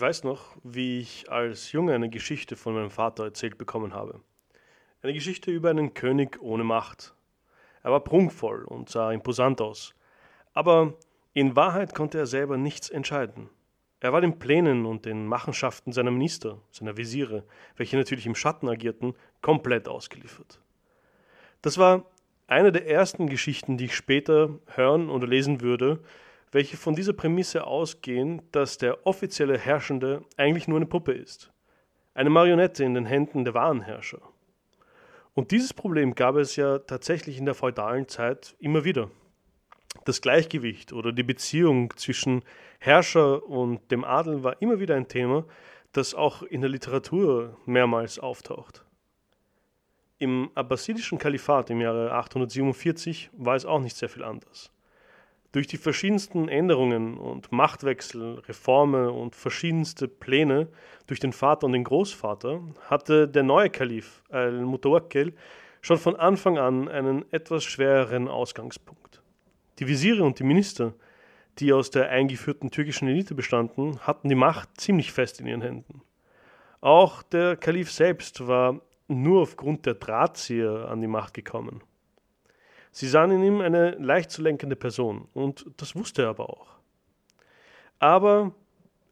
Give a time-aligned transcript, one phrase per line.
[0.00, 4.22] Ich weiß noch, wie ich als Junge eine Geschichte von meinem Vater erzählt bekommen habe.
[5.02, 7.14] Eine Geschichte über einen König ohne Macht.
[7.82, 9.94] Er war prunkvoll und sah imposant aus.
[10.54, 10.94] Aber
[11.34, 13.50] in Wahrheit konnte er selber nichts entscheiden.
[14.00, 17.44] Er war den Plänen und den Machenschaften seiner Minister, seiner Visiere,
[17.76, 20.62] welche natürlich im Schatten agierten, komplett ausgeliefert.
[21.60, 22.06] Das war
[22.46, 26.00] eine der ersten Geschichten, die ich später hören oder lesen würde,
[26.52, 31.52] welche von dieser Prämisse ausgehen, dass der offizielle Herrschende eigentlich nur eine Puppe ist.
[32.14, 34.20] Eine Marionette in den Händen der wahren Herrscher.
[35.34, 39.10] Und dieses Problem gab es ja tatsächlich in der feudalen Zeit immer wieder.
[40.04, 42.42] Das Gleichgewicht oder die Beziehung zwischen
[42.78, 45.44] Herrscher und dem Adel war immer wieder ein Thema,
[45.92, 48.84] das auch in der Literatur mehrmals auftaucht.
[50.18, 54.70] Im abbasidischen Kalifat im Jahre 847 war es auch nicht sehr viel anders.
[55.52, 60.68] Durch die verschiedensten Änderungen und Machtwechsel, Reformen und verschiedenste Pläne
[61.08, 65.34] durch den Vater und den Großvater hatte der neue Kalif al-Mutawakkil
[65.80, 69.22] schon von Anfang an einen etwas schwereren Ausgangspunkt.
[69.80, 70.94] Die Visiere und die Minister,
[71.58, 76.02] die aus der eingeführten türkischen Elite bestanden, hatten die Macht ziemlich fest in ihren Händen.
[76.80, 81.82] Auch der Kalif selbst war nur aufgrund der Drahtzieher an die Macht gekommen.
[82.92, 86.68] Sie sahen in ihm eine leicht zu lenkende Person und das wusste er aber auch.
[87.98, 88.52] Aber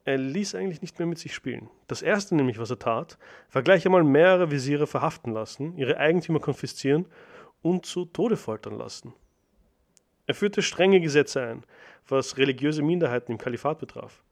[0.04, 1.68] er ließ eigentlich nicht mehr mit sich spielen.
[1.86, 3.18] Das erste nämlich, was er tat,
[3.52, 7.06] war gleich einmal mehrere Visiere verhaften lassen, ihre Eigentümer konfiszieren
[7.60, 9.12] und zu Tode foltern lassen.
[10.26, 11.64] Er führte strenge Gesetze ein,
[12.06, 14.22] was religiöse Minderheiten im Kalifat betraf.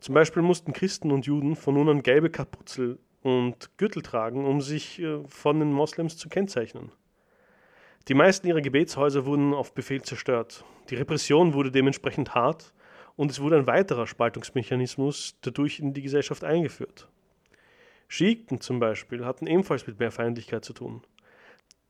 [0.00, 4.60] Zum Beispiel mussten Christen und Juden von nun an gelbe Kapuzel und Gürtel tragen, um
[4.60, 6.90] sich äh, von den Moslems zu kennzeichnen.
[8.08, 10.64] Die meisten ihrer Gebetshäuser wurden auf Befehl zerstört.
[10.88, 12.72] Die Repression wurde dementsprechend hart
[13.14, 17.08] und es wurde ein weiterer Spaltungsmechanismus dadurch in die Gesellschaft eingeführt.
[18.08, 21.02] Schiiten zum Beispiel hatten ebenfalls mit mehr Feindlichkeit zu tun.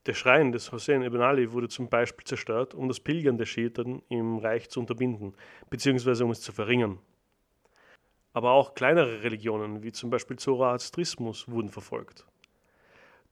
[0.06, 4.02] Der Schrein des Hussein ibn Ali wurde zum Beispiel zerstört, um das Pilgern der Schiiten
[4.08, 5.34] im Reich zu unterbinden,
[5.70, 6.98] beziehungsweise um es zu verringern.
[8.32, 12.26] Aber auch kleinere Religionen, wie zum Beispiel Zoroastrismus, wurden verfolgt.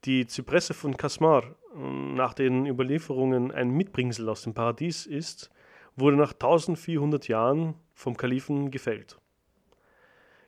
[0.04, 1.42] Die Zypresse von Kasmar,
[1.74, 5.50] nach den Überlieferungen ein Mitbringsel aus dem Paradies ist,
[5.96, 9.18] wurde nach 1400 Jahren vom Kalifen gefällt.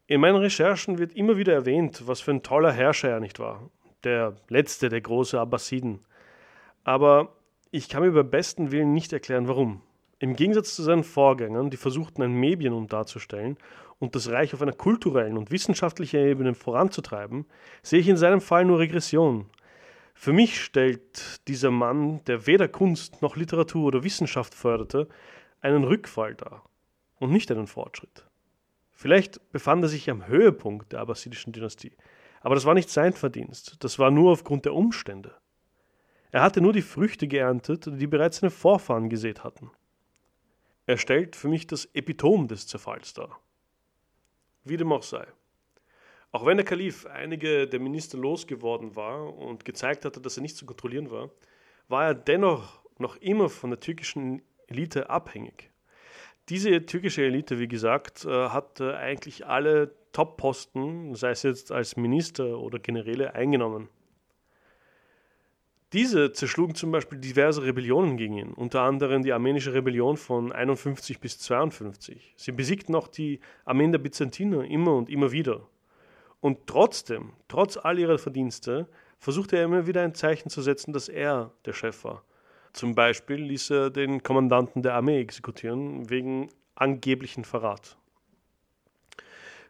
[0.06, 3.70] In meinen Recherchen wird immer wieder erwähnt, was für ein toller Herrscher er nicht war.
[4.04, 6.00] Der letzte der großen Abbasiden.
[6.84, 7.36] Aber
[7.70, 9.82] ich kann mir beim besten Willen nicht erklären, warum.
[10.18, 13.56] Im Gegensatz zu seinen Vorgängern, die versuchten, ein Medienum darzustellen
[14.00, 17.46] und das Reich auf einer kulturellen und wissenschaftlichen Ebene voranzutreiben,
[17.82, 19.46] sehe ich in seinem Fall nur Regression.
[20.14, 25.06] Für mich stellt dieser Mann, der weder Kunst noch Literatur oder Wissenschaft förderte,
[25.60, 26.64] einen Rückfall dar
[27.18, 28.26] und nicht einen Fortschritt.
[28.90, 31.92] Vielleicht befand er sich am Höhepunkt der abbasidischen Dynastie,
[32.40, 35.34] aber das war nicht sein Verdienst, das war nur aufgrund der Umstände.
[36.30, 39.70] Er hatte nur die Früchte geerntet, die bereits seine Vorfahren gesät hatten.
[40.86, 43.40] Er stellt für mich das Epitom des Zerfalls dar.
[44.64, 45.26] Wie dem auch sei.
[46.32, 50.56] Auch wenn der Kalif einige der Minister losgeworden war und gezeigt hatte, dass er nicht
[50.56, 51.30] zu kontrollieren war,
[51.88, 55.70] war er dennoch noch immer von der türkischen Elite abhängig.
[56.48, 62.58] Diese türkische Elite, wie gesagt, äh, hat eigentlich alle Top-Posten, sei es jetzt als Minister
[62.58, 63.88] oder Generäle, eingenommen.
[65.92, 71.18] Diese zerschlugen zum Beispiel diverse Rebellionen gegen ihn, unter anderem die armenische Rebellion von 51
[71.18, 72.34] bis 52.
[72.36, 75.66] Sie besiegten auch die Armeen der Byzantiner immer und immer wieder.
[76.40, 78.86] Und trotzdem, trotz all ihrer Verdienste,
[79.18, 82.24] versuchte er immer wieder ein Zeichen zu setzen, dass er der Chef war.
[82.72, 87.96] Zum Beispiel ließ er den Kommandanten der Armee exekutieren wegen angeblichen Verrat.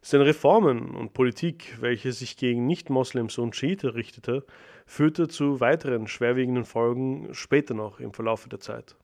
[0.02, 4.46] Seine Reformen und Politik, welche sich gegen Nicht-Moslems und Schiite richtete,
[4.90, 8.96] führte zu weiteren schwerwiegenden Folgen später noch im Verlauf der Zeit.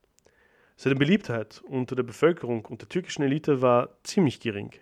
[0.74, 4.72] Seine Beliebtheit unter der Bevölkerung und der türkischen Elite war ziemlich gering.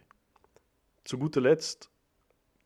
[1.05, 1.91] Zu guter Letzt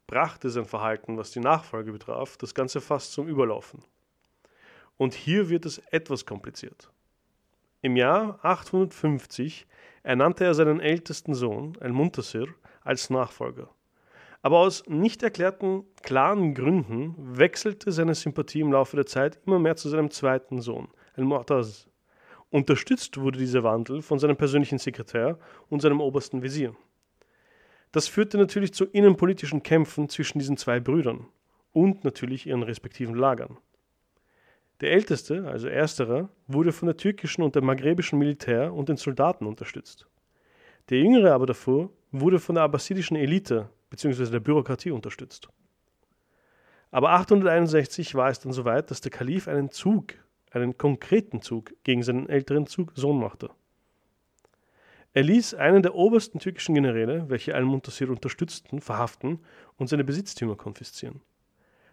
[0.06, 3.82] brachte sein Verhalten, was die Nachfolge betraf, das Ganze fast zum Überlaufen.
[4.96, 6.92] Und hier wird es etwas kompliziert.
[7.82, 9.66] Im Jahr 850
[10.04, 12.46] ernannte er seinen ältesten Sohn, Al-Muntasir,
[12.82, 13.68] als Nachfolger.
[14.42, 19.76] Aber aus nicht erklärten klaren Gründen wechselte seine Sympathie im Laufe der Zeit immer mehr
[19.76, 21.88] zu seinem zweiten Sohn, Al-Mu'taz.
[22.50, 25.38] Unterstützt wurde dieser Wandel von seinem persönlichen Sekretär
[25.68, 26.74] und seinem obersten Visier.
[27.92, 31.26] Das führte natürlich zu innenpolitischen Kämpfen zwischen diesen zwei Brüdern
[31.72, 33.58] und natürlich ihren respektiven Lagern.
[34.80, 39.46] Der älteste, also ersterer, wurde von der türkischen und der maghrebischen Militär und den Soldaten
[39.46, 40.06] unterstützt.
[40.88, 44.30] Der jüngere aber davor wurde von der abbasidischen Elite bzw.
[44.30, 45.48] der Bürokratie unterstützt.
[46.90, 50.14] Aber 861 war es dann soweit, dass der Kalif einen Zug,
[50.50, 53.50] einen konkreten Zug gegen seinen älteren Sohn machte.
[55.12, 59.40] Er ließ einen der obersten türkischen Generäle, welche Al-Muntasir unterstützten, verhaften
[59.76, 61.20] und seine Besitztümer konfiszieren.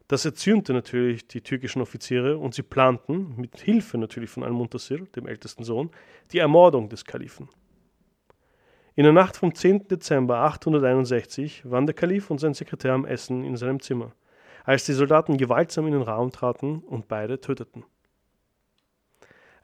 [0.08, 5.28] Das erzürnte natürlich die türkischen Offiziere und sie planten, mit Hilfe natürlich von Al-Muntasir, dem
[5.28, 5.90] ältesten Sohn,
[6.32, 7.50] die Ermordung des Kalifen.
[8.98, 9.90] In der Nacht vom 10.
[9.90, 14.14] Dezember 861 waren der Kalif und sein Sekretär am Essen in seinem Zimmer,
[14.64, 17.84] als die Soldaten gewaltsam in den Raum traten und beide töteten.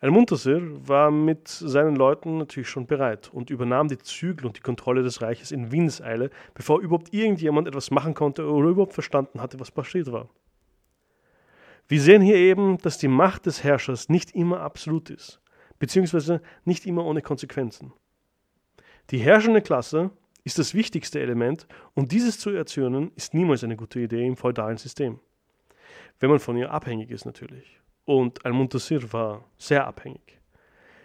[0.01, 5.01] Al-Muntasir war mit seinen Leuten natürlich schon bereit und übernahm die Zügel und die Kontrolle
[5.01, 9.71] des Reiches in Windeseile, bevor überhaupt irgendjemand etwas machen konnte oder überhaupt verstanden hatte, was
[9.71, 10.27] passiert war.
[11.87, 15.39] Wir sehen hier eben, dass die Macht des Herrschers nicht immer absolut ist,
[15.79, 17.93] beziehungsweise nicht immer ohne Konsequenzen.
[19.09, 20.11] Die herrschende Klasse
[20.43, 24.77] ist das wichtigste Element und dieses zu erzürnen ist niemals eine gute Idee im feudalen
[24.77, 25.19] System.
[26.19, 30.39] Wenn man von ihr abhängig ist natürlich und Al-Muntasir war sehr abhängig.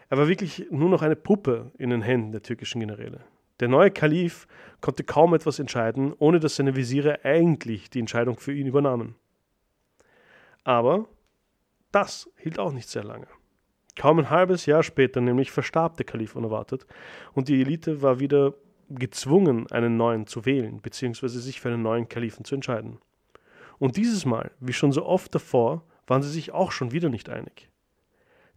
[0.08, 3.24] Er war wirklich nur noch eine Puppe in den Händen der türkischen Generäle.
[3.58, 4.46] Der neue Kalif
[4.80, 9.16] konnte kaum etwas entscheiden, ohne dass seine Visiere eigentlich die Entscheidung für ihn übernahmen.
[10.62, 11.08] Aber
[11.92, 13.28] das hielt auch nicht sehr lange.
[13.96, 16.86] Kaum ein halbes Jahr später nämlich verstarb der Kalif unerwartet
[17.32, 18.54] und die Elite war wieder
[18.88, 22.98] gezwungen, einen neuen zu wählen, beziehungsweise sich für einen neuen Kalifen zu entscheiden.
[23.78, 27.28] Und dieses Mal, wie schon so oft davor, waren sie sich auch schon wieder nicht
[27.28, 27.68] einig.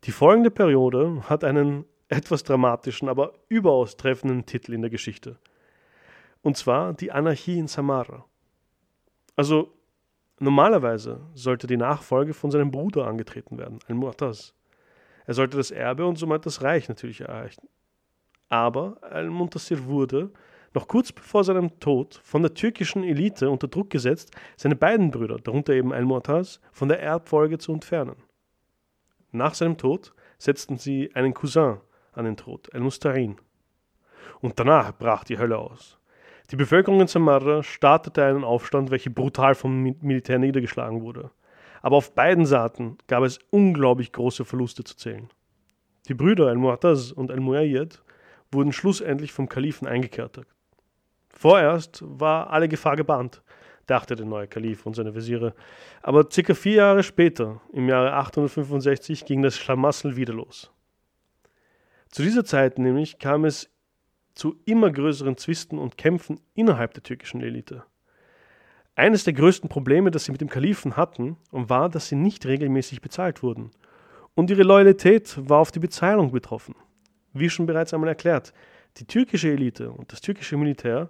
[0.03, 5.37] Die folgende Periode hat einen etwas dramatischen, aber überaus treffenden Titel in der Geschichte.
[6.41, 8.25] Und zwar die Anarchie in Samara.
[9.35, 9.73] Also
[10.39, 14.53] normalerweise sollte die Nachfolge von seinem Bruder angetreten werden, Al-Mu'taz.
[15.29, 17.69] Er sollte das Erbe und somit das Reich natürlich erreichen.
[18.47, 20.31] Aber Al-Muntasir wurde,
[20.73, 25.37] noch kurz bevor seinem Tod von der türkischen Elite unter Druck gesetzt, seine beiden Brüder,
[25.37, 28.15] darunter eben Al-Mu'taz, von der Erbfolge zu entfernen.
[29.31, 31.77] Nach seinem Tod setzten sie einen Cousin
[32.13, 33.35] an den Tod, Al-Mustarin.
[34.41, 35.99] Und danach brach die Hölle aus.
[36.49, 41.29] Die Bevölkerung in Samarra startete einen Aufstand, welcher brutal vom Militär niedergeschlagen wurde.
[41.81, 45.29] Aber auf beiden Seiten gab es unglaublich große Verluste zu zählen.
[46.07, 48.01] Die Brüder Al-Mu'taz und Al-Muayyad
[48.51, 50.47] wurden schlussendlich vom Kalifen eingekertet.
[51.29, 53.43] Vorerst war alle Gefahr gebannt,
[53.85, 55.53] dachte der neue Kalif und seine Wesire.
[56.01, 60.71] Aber circa vier Jahre später, im Jahre 865, ging das Schlamassel wieder los.
[62.09, 63.69] Zu dieser Zeit nämlich kam es
[64.33, 67.83] zu immer größeren Zwisten und Kämpfen innerhalb der türkischen Elite.
[68.99, 72.99] Eines der größten Probleme, das sie mit dem Kalifen hatten, war, dass sie nicht regelmäßig
[72.99, 73.71] bezahlt wurden.
[74.35, 76.75] Und ihre Loyalität war auf die Bezahlung betroffen.
[77.31, 78.53] Wie schon bereits einmal erklärt,
[78.97, 81.09] die türkische Elite und das türkische Militär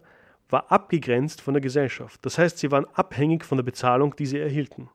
[0.50, 2.24] war abgegrenzt von der Gesellschaft.
[2.24, 4.88] Das heißt, sie waren abhängig von der Bezahlung, die sie erhielten.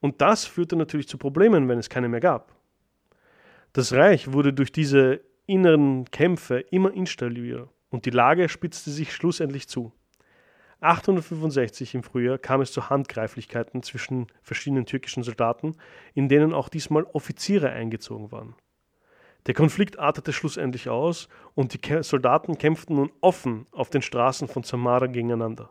[0.00, 2.56] Und das führte natürlich zu Problemen, wenn es keine mehr gab.
[3.74, 9.68] Das Reich wurde durch diese inneren Kämpfe immer instabiler und die Lage spitzte sich schlussendlich
[9.68, 9.92] zu.
[10.80, 15.76] 865 im Frühjahr kam es zu Handgreiflichkeiten zwischen verschiedenen türkischen Soldaten,
[16.14, 18.54] in denen auch diesmal Offiziere eingezogen waren.
[19.46, 24.62] Der Konflikt artete schlussendlich aus und die Soldaten kämpften nun offen auf den Straßen von
[24.62, 25.70] Samara gegeneinander.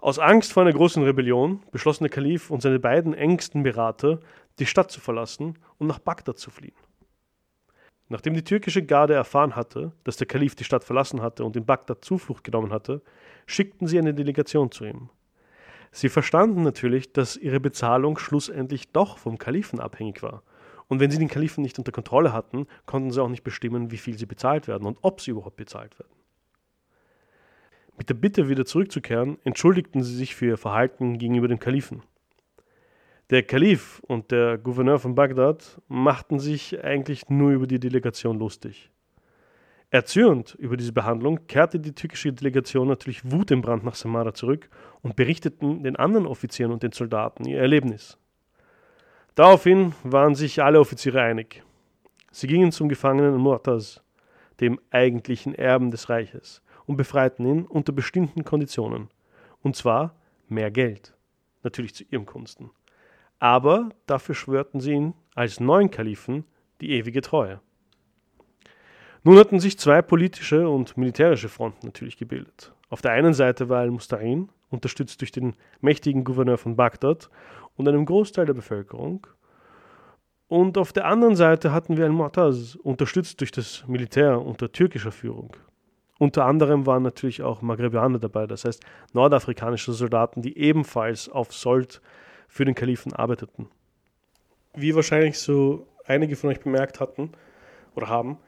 [0.00, 4.20] Aus Angst vor einer großen Rebellion beschlossen der Kalif und seine beiden engsten Berater,
[4.58, 6.76] die Stadt zu verlassen und nach Bagdad zu fliehen.
[8.14, 11.66] Nachdem die türkische Garde erfahren hatte, dass der Kalif die Stadt verlassen hatte und in
[11.66, 13.02] Bagdad Zuflucht genommen hatte,
[13.44, 15.10] schickten sie eine Delegation zu ihm.
[15.90, 20.44] Sie verstanden natürlich, dass ihre Bezahlung schlussendlich doch vom Kalifen abhängig war
[20.86, 23.96] und wenn sie den Kalifen nicht unter Kontrolle hatten, konnten sie auch nicht bestimmen, wie
[23.96, 26.14] viel sie bezahlt werden und ob sie überhaupt bezahlt werden.
[27.98, 32.04] Mit der Bitte, wieder zurückzukehren, entschuldigten sie sich für ihr Verhalten gegenüber dem Kalifen.
[33.30, 38.90] Der Kalif und der Gouverneur von Bagdad machten sich eigentlich nur über die Delegation lustig.
[39.88, 44.68] Erzürnt über diese Behandlung kehrte die türkische Delegation natürlich Wut im Brand nach Samara zurück
[45.00, 48.18] und berichteten den anderen Offizieren und den Soldaten ihr Erlebnis.
[49.36, 51.62] Daraufhin waren sich alle Offiziere einig.
[52.30, 54.02] Sie gingen zum Gefangenen Murtaz,
[54.60, 59.08] dem eigentlichen Erben des Reiches, und befreiten ihn unter bestimmten Konditionen.
[59.62, 60.14] Und zwar
[60.48, 61.16] mehr Geld.
[61.62, 62.70] Natürlich zu ihrem Gunsten.
[63.38, 66.44] Aber dafür schwörten sie ihn als neuen Kalifen
[66.80, 67.60] die ewige Treue.
[69.22, 72.72] Nun hatten sich zwei politische und militärische Fronten natürlich gebildet.
[72.90, 77.30] Auf der einen Seite war al-Mustahin, unterstützt durch den mächtigen Gouverneur von Bagdad,
[77.76, 79.26] und einem Großteil der Bevölkerung.
[80.46, 85.56] Und auf der anderen Seite hatten wir al-Mu'taz, unterstützt durch das Militär unter türkischer Führung.
[86.18, 92.00] Unter anderem waren natürlich auch Maghrebianer dabei, das heißt nordafrikanische Soldaten, die ebenfalls auf Sold
[92.54, 93.68] für den Kalifen arbeiteten.
[94.74, 97.32] Wie wahrscheinlich so einige von euch bemerkt hatten
[97.96, 98.38] oder haben,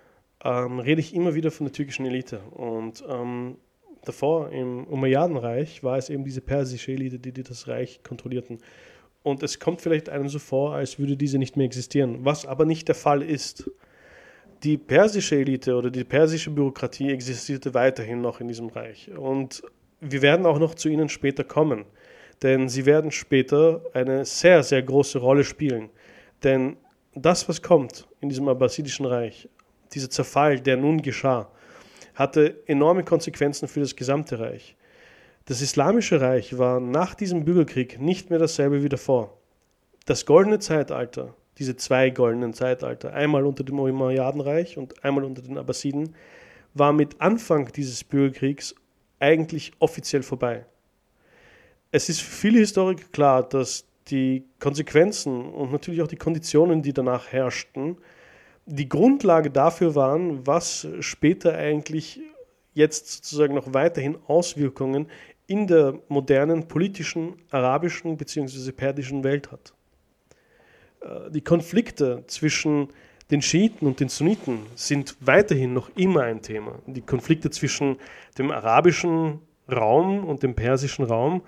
[0.44, 2.38] ähm, rede ich immer wieder von der türkischen Elite.
[2.52, 3.56] Und ähm,
[4.04, 8.58] davor im Umayyadenreich war es eben diese persische Elite, die, die das Reich kontrollierten.
[9.25, 12.64] Und es kommt vielleicht einem so vor, als würde diese nicht mehr existieren, was aber
[12.64, 13.68] nicht der Fall ist.
[14.62, 19.10] Die persische Elite oder die persische Bürokratie existierte weiterhin noch in diesem Reich.
[19.10, 19.64] Und
[20.00, 21.86] wir werden auch noch zu ihnen später kommen,
[22.43, 25.90] denn sie werden später eine sehr, sehr große Rolle spielen.
[26.43, 26.76] Denn
[27.14, 29.49] das, was kommt in diesem abbasidischen Reich,
[29.93, 31.50] dieser Zerfall, der nun geschah,
[32.14, 34.76] hatte enorme Konsequenzen für das gesamte Reich.
[35.47, 39.38] Das Islamische Reich war nach diesem Bürgerkrieg nicht mehr dasselbe wie davor.
[40.05, 45.57] Das goldene Zeitalter, diese zwei goldenen Zeitalter, einmal unter dem Umayyadenreich und einmal unter den
[45.57, 46.14] Abbasiden,
[46.75, 48.75] war mit Anfang dieses Bürgerkriegs
[49.21, 50.66] eigentlich offiziell vorbei.
[51.96, 56.92] Es ist für viele Historiker klar, dass die Konsequenzen und natürlich auch die Konditionen, die
[56.92, 57.96] danach herrschten,
[58.66, 62.20] die Grundlage dafür waren, was später eigentlich
[62.74, 65.06] jetzt sozusagen noch weiterhin Auswirkungen
[65.46, 68.72] in der modernen politischen arabischen bzw.
[68.72, 69.72] persischen Welt hat.
[71.00, 72.88] Äh, die Konflikte zwischen
[73.30, 76.78] den Schiiten und den Sunniten sind weiterhin noch immer ein Thema.
[76.84, 77.96] Die Konflikte zwischen
[78.36, 81.40] dem arabischen Raum und dem persischen Raum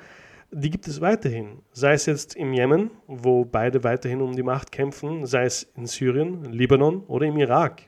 [0.50, 1.62] die gibt es weiterhin.
[1.72, 5.86] Sei es jetzt im Jemen, wo beide weiterhin um die Macht kämpfen, sei es in
[5.86, 7.82] Syrien, Libanon oder im Irak.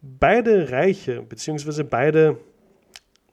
[0.00, 1.82] Beide Reiche bzw.
[1.82, 2.38] beide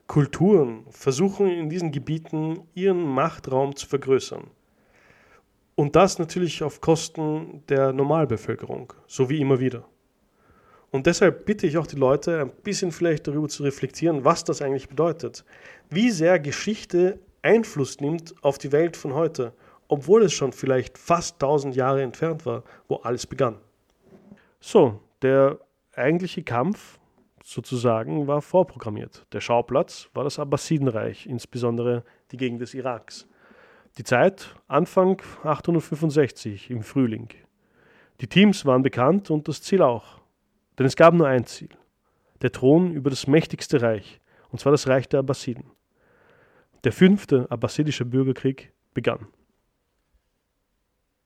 [0.08, 4.48] Kulturen versuchen in diesen Gebieten ihren Machtraum zu vergrößern.
[5.76, 9.88] Und das natürlich auf Kosten der Normalbevölkerung, so wie immer wieder.
[10.92, 14.62] Und deshalb bitte ich auch die Leute, ein bisschen vielleicht darüber zu reflektieren, was das
[14.62, 15.46] eigentlich bedeutet.
[15.90, 19.54] Wie sehr Geschichte Einfluss nimmt auf die Welt von heute,
[19.88, 23.58] obwohl es schon vielleicht fast 1000 Jahre entfernt war, wo alles begann.
[24.60, 25.60] So, der
[25.96, 27.00] eigentliche Kampf
[27.44, 29.26] sozusagen war vorprogrammiert.
[29.34, 33.28] Der Schauplatz war das Abbasidenreich, insbesondere die Gegend des Iraks.
[33.98, 37.30] Die Zeit Anfang 865 im Frühling.
[38.22, 40.22] Die Teams waren bekannt und das Ziel auch.
[40.78, 41.70] Denn es gab nur ein Ziel.
[42.42, 45.71] Der Thron über das mächtigste Reich, und zwar das Reich der Abbasiden.
[46.84, 49.28] Der fünfte abbasidische Bürgerkrieg begann.